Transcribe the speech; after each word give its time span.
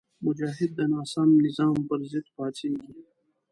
مجاهد 0.25 0.69
د 0.75 0.81
ناسم 0.93 1.29
نظام 1.45 1.75
پر 1.87 1.99
ضد 2.11 2.25
پاڅېږي. 2.35 2.93